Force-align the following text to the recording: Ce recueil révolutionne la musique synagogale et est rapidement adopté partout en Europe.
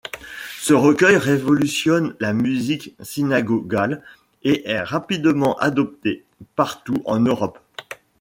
Ce 0.59 0.73
recueil 0.73 1.15
révolutionne 1.15 2.15
la 2.19 2.33
musique 2.33 2.95
synagogale 3.01 4.01
et 4.41 4.67
est 4.67 4.81
rapidement 4.81 5.55
adopté 5.59 6.23
partout 6.55 7.03
en 7.05 7.19
Europe. 7.19 7.59